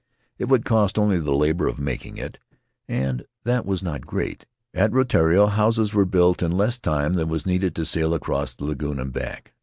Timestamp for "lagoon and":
8.65-9.13